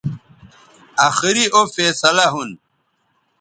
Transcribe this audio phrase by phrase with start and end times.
[1.07, 2.49] آخری او فیصلہ ھون